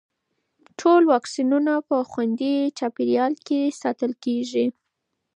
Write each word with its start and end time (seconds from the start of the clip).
ټول 0.79 1.01
واکسینونه 1.13 1.73
په 1.87 1.97
خوندي 2.09 2.55
چاپېریال 2.77 3.33
کې 3.47 3.61
ساتل 3.81 4.11
کېږي. 4.23 4.65